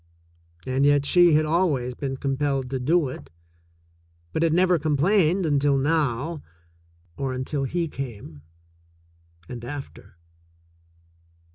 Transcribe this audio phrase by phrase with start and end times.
[0.65, 3.29] And yet she had always been com pelled to do it,
[4.33, 6.41] but had never complained until now—
[7.19, 8.41] or until he came,
[9.47, 10.17] and after.